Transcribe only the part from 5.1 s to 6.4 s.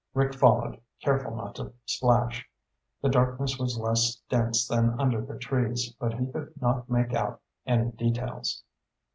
the trees, but he